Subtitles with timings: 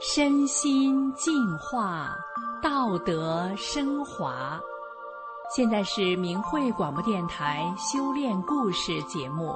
[0.00, 2.16] 身心净化，
[2.62, 4.60] 道德升华。
[5.54, 9.54] 现在是明慧广播电台修炼故事节目。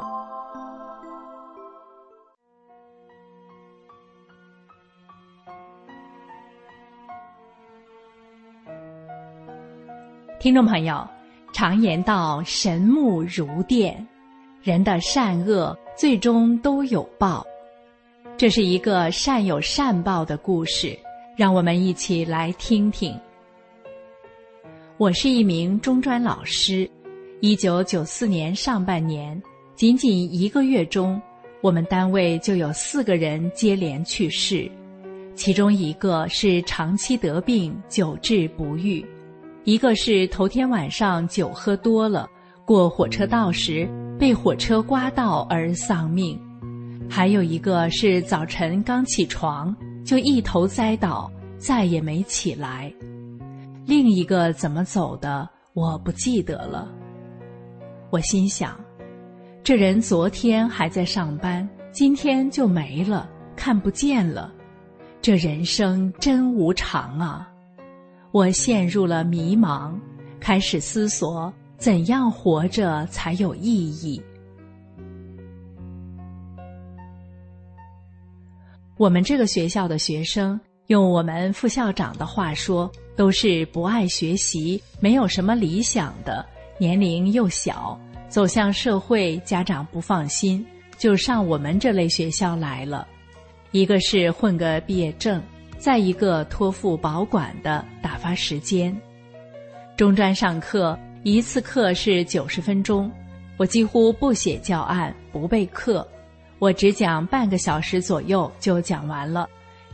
[10.40, 11.06] 听众朋友，
[11.52, 14.04] 常言道：“神目如电，
[14.60, 17.46] 人的善恶最终都有报。”
[18.42, 20.98] 这是一个善有善报的故事，
[21.36, 23.16] 让我们一起来听听。
[24.96, 26.90] 我是一名中专老师，
[27.40, 29.40] 一九九四年上半年，
[29.76, 31.22] 仅仅一个月中，
[31.60, 34.68] 我们单位就有四个人接连去世，
[35.36, 39.06] 其中一个是长期得病久治不愈。
[39.62, 42.28] 一个是头天晚上酒喝多了，
[42.64, 43.88] 过火车道时
[44.18, 46.36] 被火车刮到而丧命；
[47.14, 52.90] 还有一个是早晨刚起床就一头栽倒，再也没起来。
[53.84, 56.90] 另一个怎么走的，我不记得了。
[58.08, 58.80] 我心想，
[59.62, 64.50] 这人昨天还在上班，今天就没了，看不见了。
[65.20, 67.46] 这人生真无常啊！
[68.30, 69.92] 我陷入了迷茫，
[70.40, 74.22] 开始思索怎样活着才有意义。
[79.02, 86.46] 我们这个学校的学生，用我们副校长的话说，都是不爱学习、没有什么理想的，
[86.78, 90.64] 年龄又小，走向社会，家长不放心，
[90.98, 93.04] 就上我们这类学校来了。
[93.72, 95.42] 一个是混个毕业证。
[95.78, 98.96] 再一个托付保管的打发时间，
[99.96, 103.10] 中专上课一次课是九十分钟，
[103.56, 106.06] 我几乎不写教案不备课，
[106.62, 109.48] 我只讲半个小时左右就讲完了，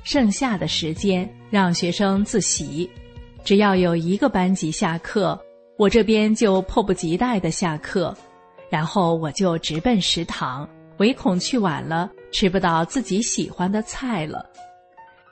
[0.05, 2.87] 剩下的时间让学生自习。
[3.43, 5.41] 只要有一个班级下课，
[5.79, 8.15] 我这边就迫不及待的下课，
[8.69, 10.69] 然后我就直奔食堂，
[10.99, 14.45] 唯恐去晚了吃不到自己喜欢的菜了。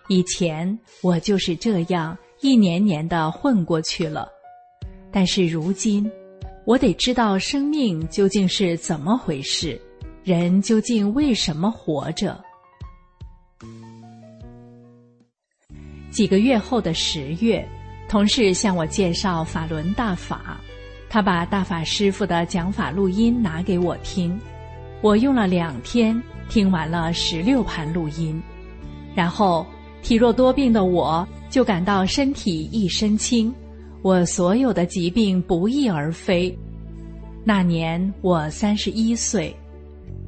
[0.08, 0.66] 以前
[1.02, 4.26] 我就是这样一年年的混过去了，
[5.12, 6.10] 但是如今，
[6.64, 9.78] 我得知道生命究竟是怎么回事，
[10.26, 12.36] 人究竟为什么活着。
[16.10, 17.64] 几个月后的十月，
[18.08, 20.60] 同事向我介绍法轮大法，
[21.08, 24.36] 他把大法师傅的讲法录音拿给我听，
[25.00, 28.42] 我用了两天听完了十六盘录音，
[29.14, 29.64] 然后。
[30.02, 33.52] 体弱多病的我，就感到身体一身轻，
[34.02, 36.56] 我所有的疾病不翼而飞。
[37.42, 39.52] 那年我三十一岁，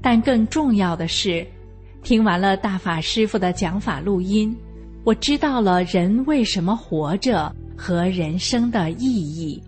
[0.00, 1.47] 但更重要的是，
[2.03, 4.56] 听完了大法师傅的讲法录音，
[5.04, 9.62] 我知道了人为什么活着和人生的意义，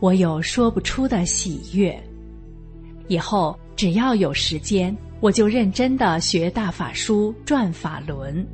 [0.00, 1.96] 我有说不出的喜悦。
[3.08, 8.46] 以后只要有时间，我就认真的学大法书转法轮。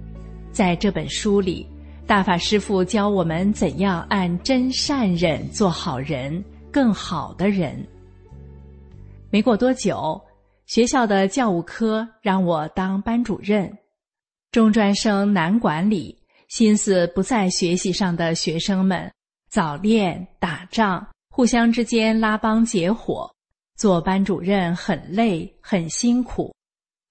[0.51, 1.67] 在这本书里，
[2.07, 6.43] 大法师父教我们怎样按真善忍做好人，
[6.73, 7.87] 更好的人。
[9.31, 10.21] 没过多久，
[10.69, 13.79] 学校的教务科让我当班主任。
[14.53, 16.17] 中专生难管理，
[16.49, 19.11] 心思不在学习上的学生们，
[19.51, 23.35] 早恋、打仗，互相之间拉帮结伙，
[23.77, 26.55] 做班主任很累很辛苦。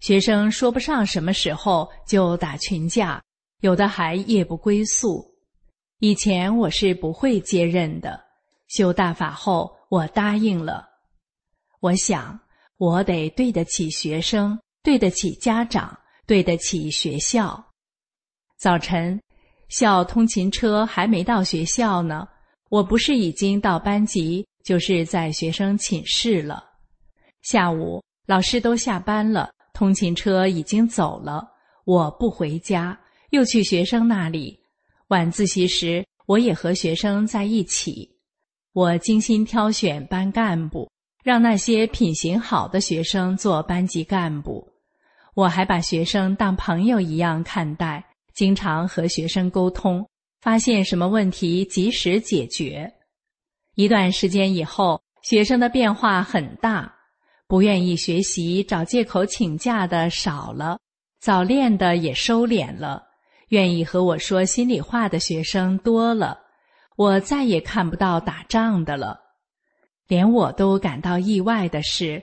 [0.01, 3.19] 学生说不上什么时候就打群架。
[3.61, 5.25] 有的还夜不归宿，
[5.97, 8.23] 以前我是不会接任的。
[8.67, 10.87] 修大法后，我答应了。
[11.79, 12.39] 我想，
[12.77, 17.63] 我得对得起学生，对得起家长，对得起学校。
[18.57, 19.19] 早晨，
[19.69, 22.27] 校通勤车还没到学校呢，
[22.69, 26.63] 我不是已经到班级，就是在学生寝室了。
[27.41, 31.47] 下午，老师都下班了，通勤车已经走了，
[31.85, 32.99] 我不回家。
[33.31, 34.57] 又去学生那里，
[35.07, 38.09] 晚自习时我也和学生在一起。
[38.71, 40.89] 我精心挑选班干部，
[41.27, 44.65] 让那些品行好的学生做班级干部。
[45.33, 48.01] 我还把学生当朋友一样看待，
[48.33, 50.07] 经常和学生沟通，
[50.39, 52.89] 发现什么问题及时解决。
[53.75, 56.95] 一段时间以后，学生的变化很大，
[57.45, 60.79] 不愿意学习、找借口请假的少了，
[61.19, 63.03] 早恋的也收敛了。
[63.49, 66.39] 愿意和我说心里话的学生多了，
[66.95, 69.26] 我再也看不到打仗的了。
[70.07, 72.21] 连我都感到意外的是，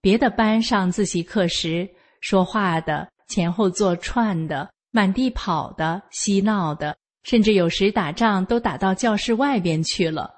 [0.00, 1.88] 别的班上自习课时
[2.20, 10.30] 说话的前后坐串的，满地跑的，嬉闹的，甚至有时打仗都打到教室外边去了。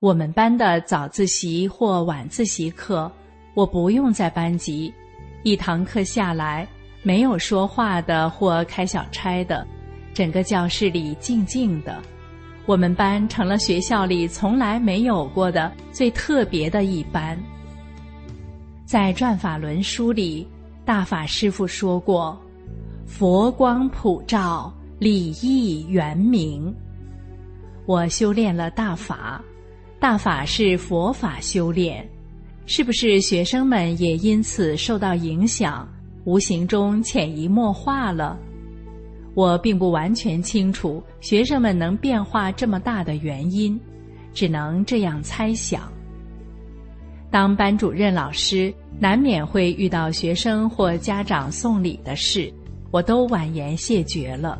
[0.00, 3.10] 我们班的早自习或晚自习课，
[3.54, 4.92] 我不用在班级，
[5.42, 6.68] 一堂课下来
[7.02, 9.66] 没有说话的或开小差的，
[10.12, 12.02] 整个教室里静静的。
[12.66, 17.38] 我们班成了学校里从来没有过的最特别的一班。
[18.86, 20.46] 在转法轮书里，
[20.84, 22.38] 大法师父说过
[23.06, 26.74] ：“佛光普照，礼义圆明。”
[27.86, 29.42] 我修炼了大法，
[30.00, 32.08] 大法是佛法修炼，
[32.64, 35.86] 是不是学生们也因此受到影响，
[36.24, 38.38] 无形中潜移默化了？
[39.34, 43.78] 我并不完全清楚学生们能变化这么大的原因，
[44.32, 45.92] 只能这样猜想。
[47.30, 52.52] 当班主任老师难免会遇到学生或家长送礼的事，
[52.92, 54.56] 我都婉言谢绝了。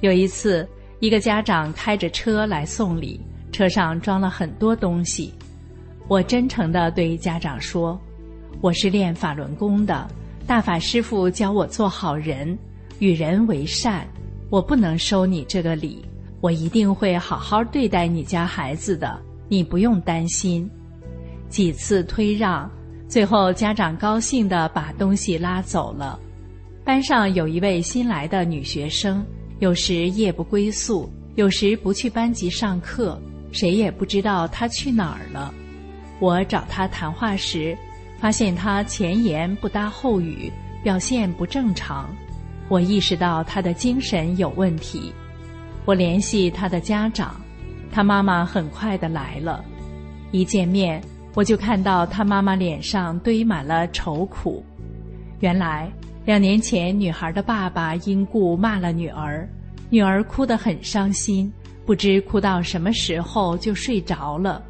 [0.00, 0.68] 有一次，
[1.00, 3.18] 一个家长开着车来送礼，
[3.50, 5.32] 车上装了很多东西。
[6.06, 7.98] 我真诚地对家长说
[8.60, 10.06] ：“我是练法轮功的，
[10.46, 12.56] 大法师父教我做好人。”
[12.98, 14.06] 与人为善，
[14.50, 16.02] 我不能收你这个礼，
[16.40, 20.68] 我一定会好好对待你家孩子的，你不用担心。
[21.48, 22.70] 几次推让，
[23.06, 26.18] 最后家长高兴地把东西拉走了。
[26.84, 29.24] 班上有一位新来的女学生，
[29.58, 33.20] 有时夜不归宿，有时不去班级上课，
[33.52, 35.52] 谁也不知道她去哪儿了。
[36.18, 37.76] 我找她谈话时，
[38.18, 40.50] 发现她前言不搭后语，
[40.82, 42.08] 表现不正常。
[42.68, 45.12] 我意识到他的精神有问题，
[45.84, 47.40] 我联系他的家长，
[47.92, 49.64] 他妈妈很快的来了。
[50.32, 51.00] 一见面，
[51.34, 54.64] 我就看到他妈妈脸上堆满了愁苦。
[55.38, 55.88] 原来
[56.24, 59.48] 两年前，女孩的爸爸因故骂了女儿，
[59.88, 61.52] 女儿哭得很伤心，
[61.84, 64.60] 不知哭到什么时候就睡着了。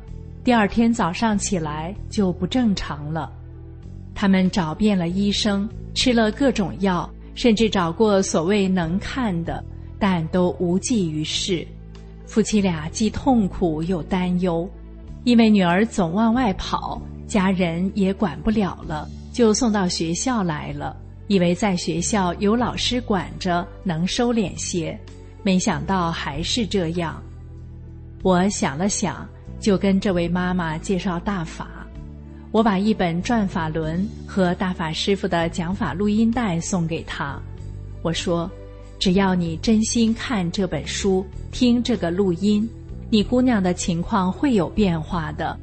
[0.45, 3.33] 第二天早上起来就不正常了。
[4.15, 7.09] 他们找遍了医生，吃了各种药。
[7.37, 9.65] 甚至找过所谓能看的，
[10.01, 11.65] 但都无济于事。
[12.27, 14.69] 夫妻俩既痛苦又担忧，
[15.23, 20.97] 因为女儿总往外跑，家人也管不了了，就送到学校来了，
[21.29, 24.99] 以为在学校有老师管着，能收敛些。
[25.43, 27.23] 没想到还是这样。
[28.23, 29.29] 我想了想，
[29.61, 31.76] 就跟这位妈妈介绍大法。
[32.57, 37.39] 我把一本《转法轮》和大法师傅的讲法录音带送给他，
[38.01, 38.51] 我说
[38.99, 41.23] ：“只要你真心看这本书，
[41.53, 42.67] 听这个录音，
[43.11, 45.55] 你姑娘的情况会有变化的。”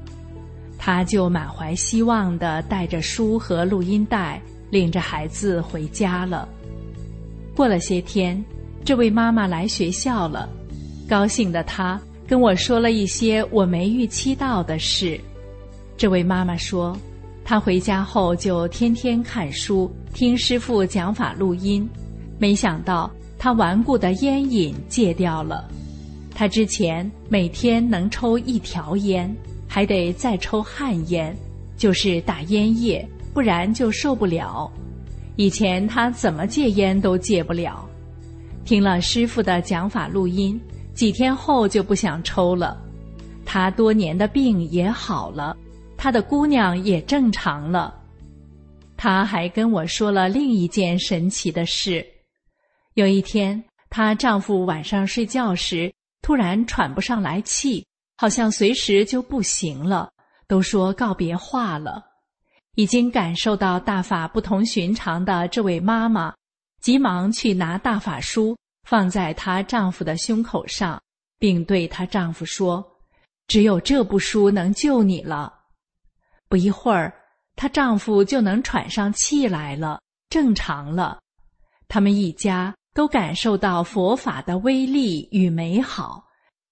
[0.78, 4.40] 他就满怀希望地带着书和录音带，
[4.70, 6.48] 领着孩子回家了。
[7.56, 8.46] 过了些天，
[8.86, 10.48] 这位妈妈来学校了，
[11.10, 15.20] 高兴的她跟我说了一些我没预期到的事。
[16.04, 16.94] 这位妈妈说，
[17.46, 21.90] 她回家后就天天看书、听师傅讲法录音，
[22.38, 23.10] 没想到
[23.40, 25.66] 她顽固的烟瘾戒掉了。
[26.36, 29.34] 她之前每天能抽一条烟，
[29.66, 31.34] 还得再抽旱烟，
[31.78, 34.70] 就是打烟叶，不然就受不了。
[35.38, 37.88] 以前她怎么戒烟都戒不了，
[38.66, 40.60] 听了师傅的讲法录音，
[40.94, 42.78] 几天后就不想抽了。
[43.46, 45.56] 她多年的病也好了。
[46.04, 47.98] 他的姑娘也正常了，
[48.98, 52.06] 他还跟我说了另一件神奇的事。
[52.96, 60.12] 有一天，她丈夫晚上睡觉时突然喘不上来气，好像随时就不行了，
[60.46, 62.04] 都说告别话了。
[62.76, 66.36] 已经感受到大法不同寻常的这位妈妈，
[66.82, 68.58] 急忙去拿大法书
[68.90, 71.02] 放在她丈夫的胸口上，
[71.40, 72.86] 并对她丈夫说
[73.48, 75.60] ：“只有这部书能救你了。”
[76.54, 77.12] 不一会儿，
[77.56, 81.20] 她丈夫就能喘上气来了，正常了。
[81.88, 86.24] 他们一家都感受到佛法的威力与美好，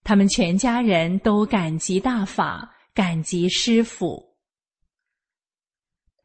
[0.04, 4.24] 他们全家人都感激大法，感激师父。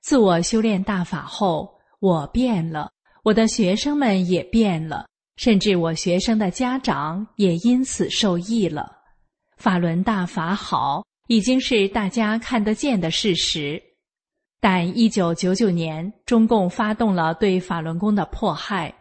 [0.02, 2.90] 自我修炼大法后，我变了，
[3.22, 8.98] 我的学生们也变了，甚至我学生的家长也因此受益了。
[9.56, 11.02] 法轮大法好。
[11.26, 13.82] 已经是大家看得见的事实，
[14.60, 18.94] 但一九九九年，中共发动了对法轮功的迫害，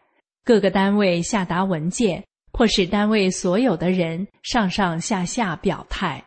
[0.44, 6.24] 各个单位下达文件，迫使单位所有的人上上下下表态。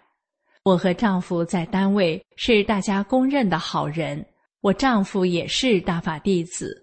[0.62, 4.24] 我和丈夫在单位是大家公认的好人，
[4.60, 6.76] 我丈夫也是大法弟子。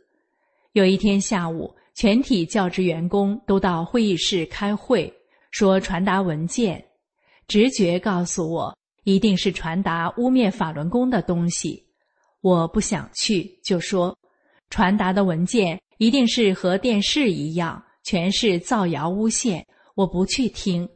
[0.73, 5.13] 有一天下午，全体教职员工都到会议室开会，
[5.51, 6.83] 说传达文件。
[7.47, 11.81] 直觉告诉我，一定是传达污蔑法轮功的东西。
[12.41, 14.15] 我不想去，就说
[14.69, 19.65] 传达的文件一定是和电视一样，全是造谣诬陷。
[19.95, 20.87] 我不去听。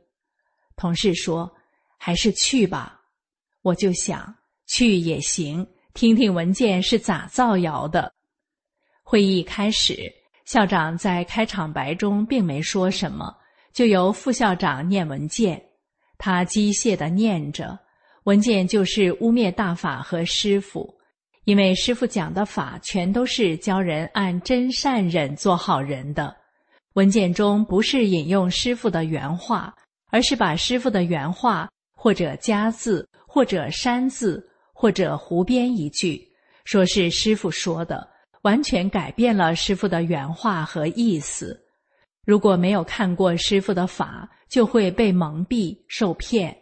[0.76, 1.50] 同事说
[1.98, 3.00] ：“还是去吧。”
[3.62, 4.36] 我就想
[4.68, 8.12] 去也行，听听文件是咋造谣的。
[9.04, 10.12] 会议开始，
[10.46, 13.36] 校长在开场白中并没说什么，
[13.74, 15.62] 就由副校长念文件。
[16.18, 17.78] 他机械地念着，
[18.26, 20.94] 文件就是污蔑大法和师傅，
[21.46, 26.36] 因为师傅讲的法全都是教人按真善忍做好人的。
[26.94, 29.74] 文件中不是引用师傅的原话，
[30.12, 36.22] 而是把师傅的原话或者加字，或者删字，或者胡编一句，
[36.66, 38.08] 说是师傅说的，
[38.42, 41.58] 完全改变了师傅的原话和意思。
[42.26, 46.56] 如果没有看过师傅的法，就会被蒙蔽、受骗。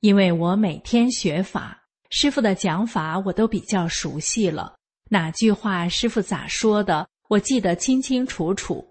[0.00, 1.78] 因为我每天学法，
[2.08, 4.74] 师傅的讲法我都比较熟悉了。
[5.10, 8.86] 哪句话师傅咋说的，我记得清清楚楚。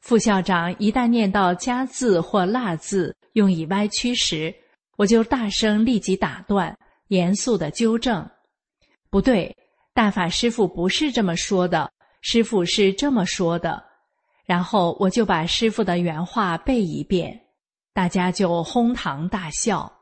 [0.00, 4.54] 副校长一旦念到加字或落字，用以歪曲时，
[4.96, 6.74] 我就大声立即打断，
[7.08, 8.26] 严肃的纠正：
[9.10, 9.54] 不对，
[9.92, 11.90] 大法师傅不是这么说的，
[12.22, 13.84] 师傅是这么说的。
[14.44, 17.38] 然后我就把师傅的原话背一遍，
[17.92, 19.92] 大家就哄堂大笑。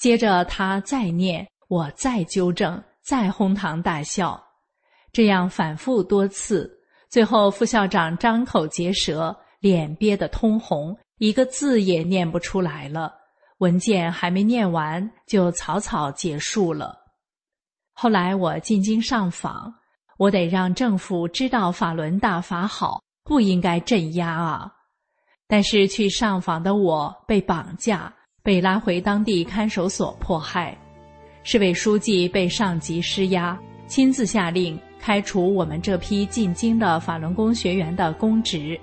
[0.00, 4.42] 接着他再念，我再纠正，再哄堂大笑，
[5.12, 6.68] 这样反复多次。
[7.10, 13.12] 最后副校长张口结舌，脸憋得通红，一个字也念不出来了。
[13.58, 16.96] 文件还没念完，就草草结束了。
[17.92, 19.70] 后来我进京上访，
[20.16, 23.02] 我得让政府知道法轮大法好。
[23.22, 24.72] 不应该镇压啊！
[25.46, 30.76] 但是去上访的我被绑架，被拉回当地看守所迫害。
[31.42, 38.78] 市委书记被上级施压，亲自下令开除我们这批进京的法轮功学员的公职。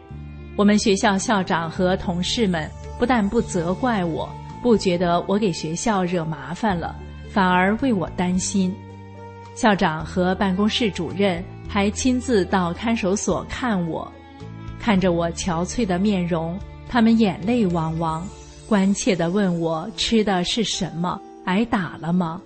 [0.56, 4.28] 我们学校校长和同事们不但不责怪我，
[4.64, 6.96] 不觉得我给学校惹麻烦了，
[7.30, 8.76] 反而为我担心。
[9.54, 14.12] 校长和办公室主任还亲自到看守所看我。
[14.80, 18.28] 看着我憔悴的面容，他们眼泪汪汪，
[18.68, 22.42] 关切地问我吃的是什么，挨打了吗？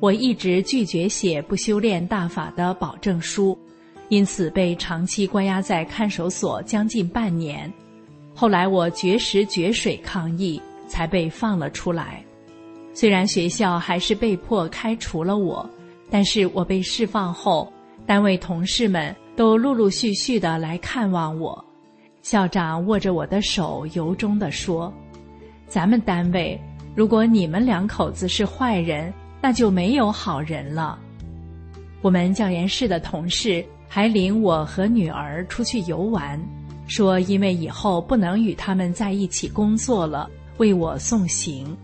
[0.00, 3.58] 我一直拒绝写不修炼大法的保证书，
[4.08, 7.70] 因此被长期关押在看守所将近半年。
[8.34, 12.24] 后来我绝食绝水抗议，才被放了出来。
[12.94, 15.68] 虽然学校还是被迫开除了我，
[16.10, 17.70] 但是我被释放后，
[18.06, 19.14] 单位同事们。
[19.36, 21.64] 都陆陆续续的来看望我，
[22.22, 24.92] 校长握着我的手，由衷的说
[25.68, 26.58] ：“咱们单位，
[26.94, 30.98] 如果你们两口子是坏人，那就没有好人了。”
[32.00, 36.40] 我们教研室的同事还领我和女儿出去游玩，
[36.86, 41.76] 说因为以后不能与他们在一起工作了，为我送行。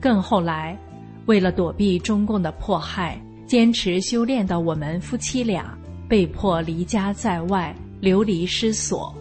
[0.00, 0.76] 更后来，
[1.26, 5.76] 为了躲避中共的迫害，坚持修炼的我们夫妻俩。
[6.08, 9.14] 被迫离家在外，流离失所。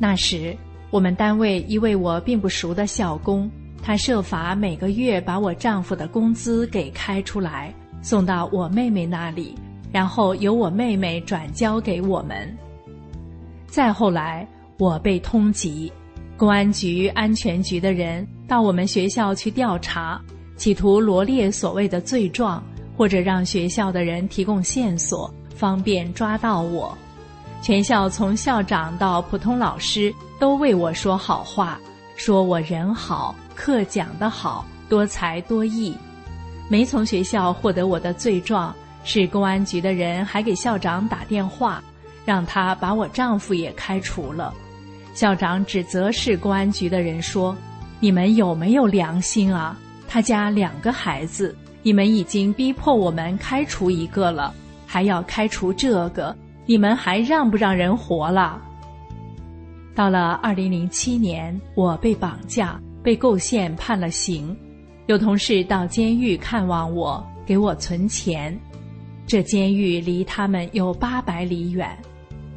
[0.00, 0.56] 那时，
[0.94, 3.50] 我们单位一位我并不熟的校工，
[3.82, 9.56] 他设法每个月把我丈夫的工资给开出来，送到我妹妹那里，
[9.90, 12.56] 然后由我妹妹转交给我们。
[13.66, 14.46] 再后来，
[14.78, 15.90] 我被通缉，
[16.36, 20.22] 公安局、安全局的人到我们学校去调查，
[20.56, 22.62] 企图罗列所谓的罪状，
[22.96, 25.28] 或者让学校的人提供线索。
[25.56, 26.96] 方便抓到我，
[27.64, 31.80] 全校从校长到普通老师都为我说好话，
[32.14, 35.96] 说我人好，课讲得好，多才多艺。
[36.68, 41.82] 没从学校获得我的罪状，是公安局的人还给校长打电话，
[42.26, 44.52] 让他把我丈夫也开除了。
[45.14, 47.56] 校长指责市公安局的人说
[47.98, 49.74] ：“你们有没有良心啊？
[50.06, 54.52] 他家两个孩子，你们已经逼迫我们开除一个了。”
[54.86, 58.60] 还要开除这个，你们还让不让人活了？
[59.94, 64.56] 到了二零零七年，我被绑架，被构陷判了刑。
[65.06, 68.58] 有同事到监狱看望我，给我存钱。
[69.26, 71.96] 这监狱离他们有八百里远，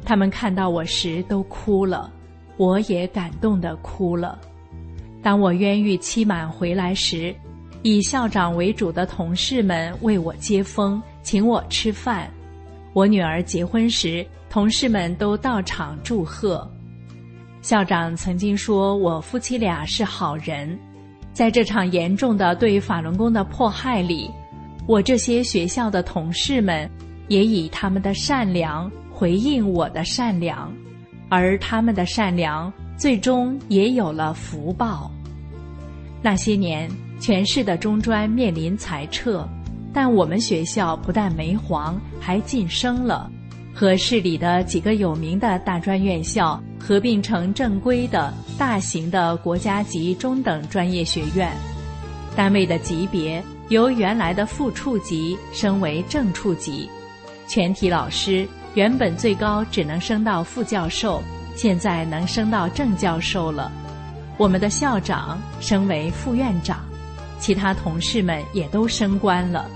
[0.04, 2.10] 他们看到我时都哭了，
[2.56, 4.38] 我也感动的哭了。
[5.22, 7.34] 当我冤狱期满回来时，
[7.82, 11.00] 以校长为主的同事们为我接风。
[11.22, 12.30] 请我吃饭，
[12.92, 16.68] 我女儿结婚时同事们都到场祝贺。
[17.60, 20.78] 校长曾经说：“我夫妻俩是好人。”
[21.32, 24.30] 在这场严重的对法轮功的迫害里，
[24.86, 26.90] 我这些学校的同事们
[27.28, 30.72] 也以他们的善良回应我的善良，
[31.28, 35.10] 而他们的善良最终也有了福报。
[36.20, 36.90] 那些年，
[37.20, 39.46] 全市的中专面临裁撤，
[40.00, 43.28] 但我们学校不但没黄，还晋升了。
[43.74, 51.50] 和市里的几个有名的大专院校合并成正规的大型的国家级中等专业学院，
[52.36, 56.88] 单位的级别由原来的副处级升为正处级，
[57.48, 61.20] 全体老师原本最高只能升到副教授，
[61.56, 63.68] 现在能升到正教授了。
[64.36, 66.84] 我们的校长升为副院长，
[67.40, 69.68] 其他同事们也都升官了，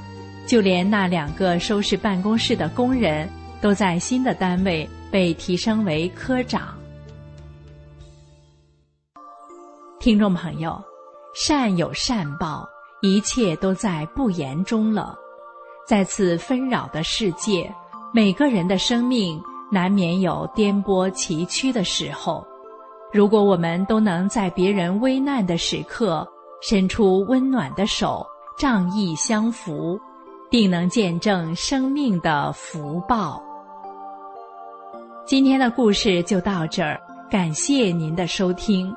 [0.47, 3.29] 就连那两个收拾办公室的工人。
[3.63, 6.77] 都在新的单位被提升为科长。
[10.01, 10.83] 听众朋友，
[11.33, 12.69] 善有善报，
[13.03, 15.17] 一切都在不言中了。
[15.87, 17.73] 在此纷扰的世界，
[18.13, 22.45] 每个人的生命难免有颠簸崎岖的时候。
[23.13, 26.27] 如果我们都能在别人危难的时刻
[26.63, 28.27] 伸出温暖的手，
[28.59, 30.01] 仗义相扶，
[30.53, 33.43] 定能见证生命的福报。
[35.25, 38.95] 今天的故事就到这儿，感谢您的收听。